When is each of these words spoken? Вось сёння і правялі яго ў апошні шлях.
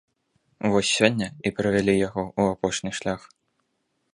Вось 0.75 0.93
сёння 0.99 1.27
і 1.49 1.53
правялі 1.59 1.93
яго 2.07 2.23
ў 2.39 2.43
апошні 2.55 2.91
шлях. 3.01 3.21